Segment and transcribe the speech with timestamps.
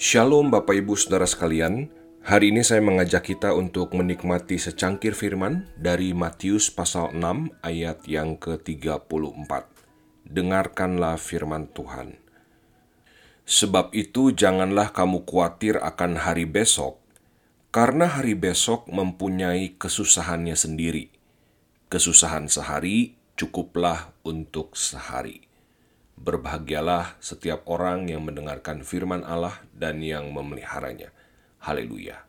[0.00, 1.92] Shalom Bapak Ibu Saudara sekalian,
[2.24, 7.20] hari ini saya mengajak kita untuk menikmati secangkir firman dari Matius pasal 6
[7.60, 9.52] ayat yang ke-34.
[10.24, 12.29] Dengarkanlah firman Tuhan.
[13.50, 17.02] Sebab itu janganlah kamu khawatir akan hari besok,
[17.74, 21.10] karena hari besok mempunyai kesusahannya sendiri.
[21.90, 25.50] Kesusahan sehari cukuplah untuk sehari.
[26.14, 31.10] Berbahagialah setiap orang yang mendengarkan firman Allah dan yang memeliharanya.
[31.58, 32.22] Haleluya.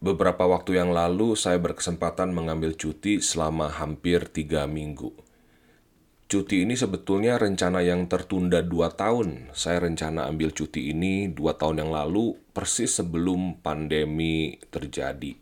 [0.00, 5.23] Beberapa waktu yang lalu saya berkesempatan mengambil cuti selama hampir tiga minggu.
[6.34, 9.54] Cuti ini sebetulnya rencana yang tertunda dua tahun.
[9.54, 15.38] Saya rencana ambil cuti ini dua tahun yang lalu, persis sebelum pandemi terjadi.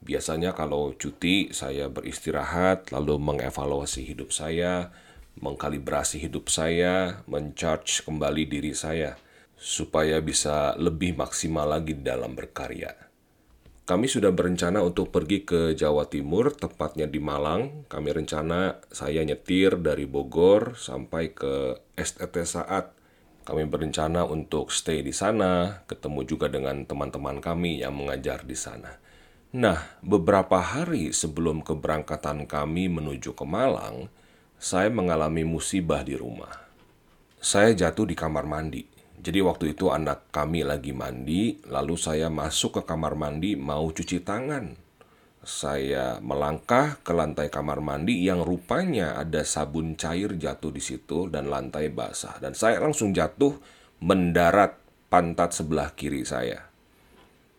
[0.00, 4.88] Biasanya kalau cuti, saya beristirahat, lalu mengevaluasi hidup saya,
[5.36, 9.20] mengkalibrasi hidup saya, mencharge kembali diri saya,
[9.60, 13.11] supaya bisa lebih maksimal lagi dalam berkarya.
[13.82, 17.82] Kami sudah berencana untuk pergi ke Jawa Timur, tepatnya di Malang.
[17.90, 22.94] Kami rencana saya nyetir dari Bogor sampai ke STT Saat.
[23.42, 29.02] Kami berencana untuk stay di sana, ketemu juga dengan teman-teman kami yang mengajar di sana.
[29.50, 34.06] Nah, beberapa hari sebelum keberangkatan kami menuju ke Malang,
[34.62, 36.54] saya mengalami musibah di rumah.
[37.42, 38.91] Saya jatuh di kamar mandi.
[39.22, 44.18] Jadi waktu itu anak kami lagi mandi, lalu saya masuk ke kamar mandi mau cuci
[44.26, 44.74] tangan.
[45.42, 51.46] Saya melangkah ke lantai kamar mandi yang rupanya ada sabun cair jatuh di situ dan
[51.46, 52.42] lantai basah.
[52.42, 53.62] Dan saya langsung jatuh
[54.02, 56.66] mendarat pantat sebelah kiri saya.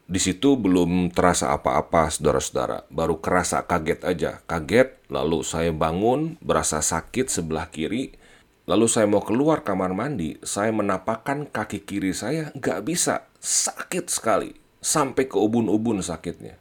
[0.03, 2.83] Di situ belum terasa apa-apa, saudara-saudara.
[2.91, 4.31] Baru kerasa kaget aja.
[4.43, 8.19] Kaget, lalu saya bangun, berasa sakit sebelah kiri.
[8.63, 13.27] Lalu saya mau keluar kamar mandi, saya menapakkan kaki kiri saya, nggak bisa.
[13.43, 14.55] Sakit sekali.
[14.79, 16.55] Sampai ke ubun-ubun sakitnya.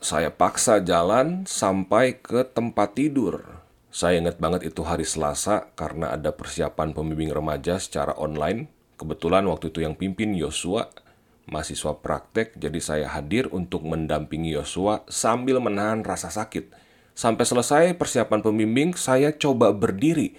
[0.00, 3.44] Saya paksa jalan sampai ke tempat tidur.
[3.92, 8.68] Saya ingat banget itu hari Selasa karena ada persiapan pembimbing remaja secara online.
[8.96, 10.88] Kebetulan waktu itu yang pimpin Yosua
[11.44, 16.72] mahasiswa praktek, jadi saya hadir untuk mendampingi Yosua sambil menahan rasa sakit.
[17.12, 20.34] Sampai selesai persiapan pembimbing, saya coba berdiri.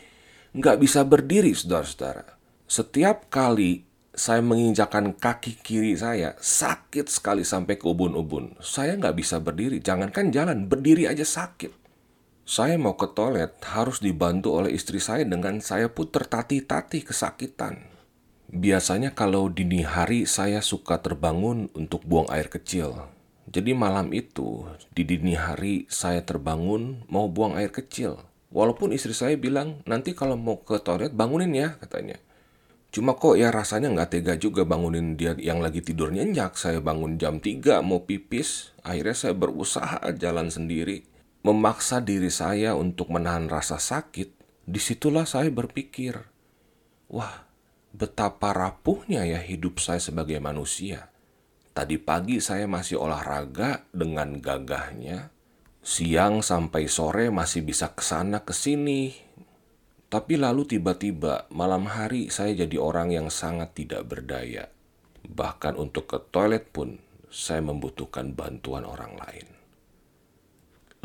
[0.56, 2.40] Nggak bisa berdiri, saudara-saudara.
[2.64, 3.84] Setiap kali
[4.16, 8.56] saya menginjakan kaki kiri saya, sakit sekali sampai ke ubun-ubun.
[8.64, 11.76] Saya nggak bisa berdiri, jangankan jalan, berdiri aja sakit.
[12.48, 17.92] Saya mau ke toilet, harus dibantu oleh istri saya dengan saya pun tertatih-tatih kesakitan.
[18.48, 23.12] Biasanya kalau dini hari saya suka terbangun untuk buang air kecil.
[23.52, 24.64] Jadi malam itu,
[24.96, 28.24] di dini hari saya terbangun mau buang air kecil.
[28.56, 32.16] Walaupun istri saya bilang, nanti kalau mau ke toilet bangunin ya, katanya.
[32.96, 36.56] Cuma kok ya rasanya nggak tega juga bangunin dia yang lagi tidur nyenyak.
[36.56, 38.72] Saya bangun jam 3 mau pipis.
[38.88, 41.04] Akhirnya saya berusaha jalan sendiri.
[41.44, 44.32] Memaksa diri saya untuk menahan rasa sakit.
[44.64, 46.16] Di situlah saya berpikir,
[47.12, 47.44] wah
[47.92, 51.12] betapa rapuhnya ya hidup saya sebagai manusia.
[51.76, 55.35] Tadi pagi saya masih olahraga dengan gagahnya.
[55.86, 59.14] Siang sampai sore masih bisa ke sana ke sini.
[60.10, 64.74] Tapi lalu tiba-tiba malam hari saya jadi orang yang sangat tidak berdaya.
[65.30, 66.98] Bahkan untuk ke toilet pun
[67.30, 69.46] saya membutuhkan bantuan orang lain.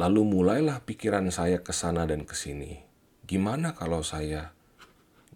[0.00, 2.80] Lalu mulailah pikiran saya ke sana dan ke sini.
[3.28, 4.56] Gimana kalau saya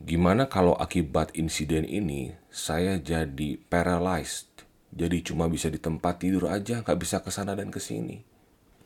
[0.00, 6.82] Gimana kalau akibat insiden ini saya jadi paralyzed, jadi cuma bisa di tempat tidur aja,
[6.82, 8.33] nggak bisa ke sana dan ke sini.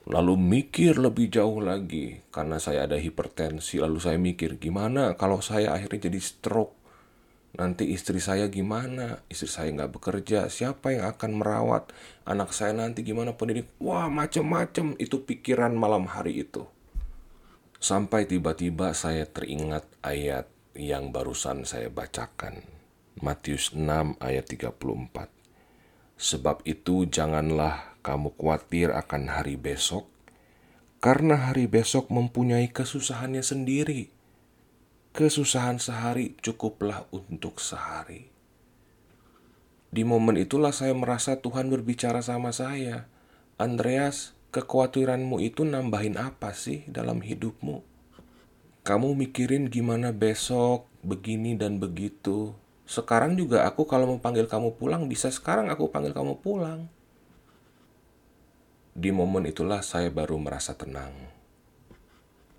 [0.08, 5.76] Lalu mikir lebih jauh lagi, karena saya ada hipertensi, lalu saya mikir gimana kalau saya
[5.76, 6.72] akhirnya jadi stroke.
[7.60, 9.20] Nanti istri saya gimana?
[9.28, 11.92] Istri saya nggak bekerja, siapa yang akan merawat?
[12.24, 13.68] Anak saya nanti gimana pendidik?
[13.84, 16.64] Wah macem-macem itu pikiran malam hari itu.
[17.76, 22.64] Sampai tiba-tiba saya teringat ayat yang barusan saya bacakan.
[23.20, 25.37] Matius 6 ayat 34.
[26.18, 30.10] Sebab itu janganlah kamu khawatir akan hari besok,
[30.98, 34.10] karena hari besok mempunyai kesusahannya sendiri.
[35.14, 38.34] Kesusahan sehari cukuplah untuk sehari.
[39.88, 43.08] Di momen itulah saya merasa Tuhan berbicara sama saya.
[43.56, 47.80] Andreas, kekhawatiranmu itu nambahin apa sih dalam hidupmu?
[48.84, 52.52] Kamu mikirin gimana besok, begini dan begitu.
[52.88, 56.88] Sekarang juga aku kalau mau panggil kamu pulang, bisa sekarang aku panggil kamu pulang.
[58.96, 61.12] Di momen itulah saya baru merasa tenang.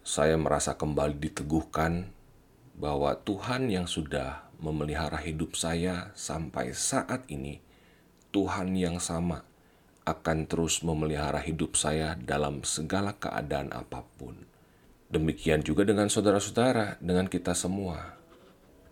[0.05, 2.13] Saya merasa kembali diteguhkan
[2.77, 7.57] bahwa Tuhan yang sudah memelihara hidup saya sampai saat ini,
[8.29, 9.41] Tuhan yang sama
[10.05, 14.37] akan terus memelihara hidup saya dalam segala keadaan apa pun.
[15.09, 18.18] Demikian juga dengan saudara-saudara, dengan kita semua.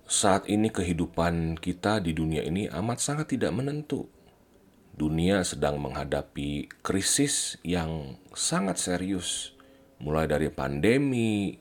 [0.08, 4.08] Saat ini kehidupan kita di dunia ini amat sangat tidak menentu
[4.98, 9.54] dunia sedang menghadapi krisis yang sangat serius,
[10.02, 11.54] mulai dari pandemi,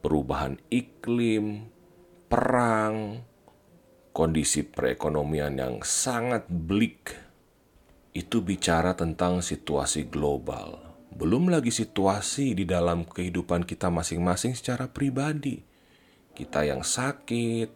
[0.00, 1.68] perubahan iklim,
[2.32, 3.20] perang,
[4.16, 7.28] kondisi perekonomian yang sangat bleak.
[8.16, 10.80] Itu bicara tentang situasi global,
[11.12, 15.67] belum lagi situasi di dalam kehidupan kita masing-masing secara pribadi.
[16.38, 17.70] Kita yang sakit,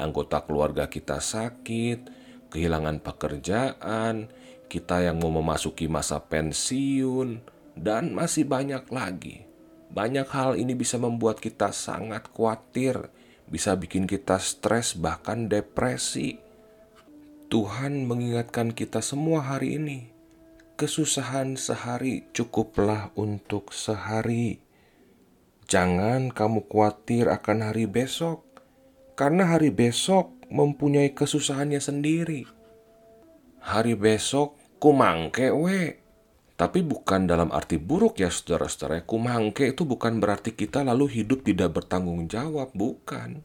[0.00, 2.08] anggota keluarga kita sakit,
[2.48, 4.32] kehilangan pekerjaan,
[4.72, 7.44] kita yang mau memasuki masa pensiun,
[7.76, 9.44] dan masih banyak lagi.
[9.92, 13.12] Banyak hal ini bisa membuat kita sangat khawatir,
[13.52, 16.40] bisa bikin kita stres, bahkan depresi.
[17.52, 20.10] Tuhan mengingatkan kita semua hari ini,
[20.80, 24.65] kesusahan sehari cukuplah untuk sehari.
[25.66, 28.46] Jangan kamu khawatir akan hari besok,
[29.18, 32.46] karena hari besok mempunyai kesusahannya sendiri.
[33.66, 35.98] Hari besok kumangke we.
[36.54, 39.02] Tapi bukan dalam arti buruk ya saudara-saudara.
[39.02, 42.70] Kumangke itu bukan berarti kita lalu hidup tidak bertanggung jawab.
[42.70, 43.42] Bukan.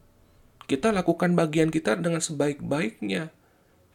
[0.69, 3.33] Kita lakukan bagian kita dengan sebaik-baiknya.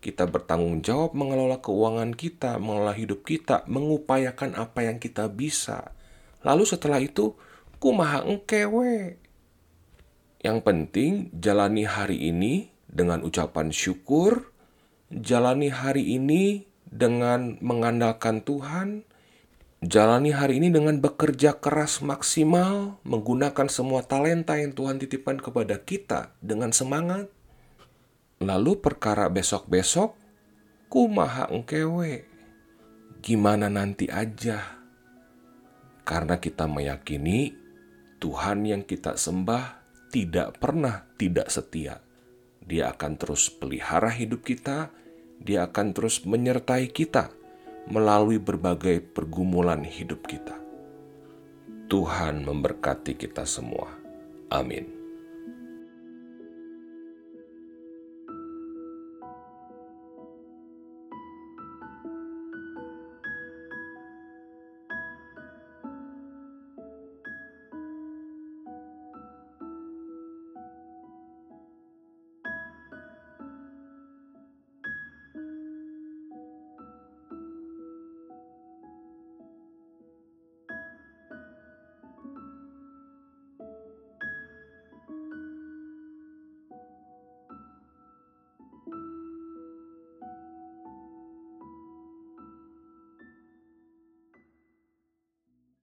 [0.02, 5.94] Kita bertanggung jawab mengelola keuangan kita, mengelola hidup kita, mengupayakan apa yang kita bisa.
[6.44, 7.32] Lalu setelah itu,
[7.78, 9.20] kumaha engkewe.
[10.40, 14.55] Yang penting jalani hari ini dengan ucapan syukur,
[15.11, 19.02] jalani hari ini dengan mengandalkan Tuhan,
[19.82, 26.32] jalani hari ini dengan bekerja keras maksimal, menggunakan semua talenta yang Tuhan titipkan kepada kita
[26.38, 27.29] dengan semangat.
[28.38, 30.14] Lalu perkara besok-besok,
[30.93, 32.29] kumaha engkewe,
[33.25, 34.79] gimana nanti aja.
[36.06, 37.65] Karena kita meyakini
[38.16, 42.00] Tuhan yang kita sembah tidak pernah tidak setia.
[42.64, 44.90] Dia akan terus pelihara hidup kita,
[45.36, 47.28] Dia akan terus menyertai kita
[47.92, 50.56] melalui berbagai pergumulan hidup kita.
[51.92, 53.92] Tuhan memberkati kita semua.
[54.48, 54.95] Amin.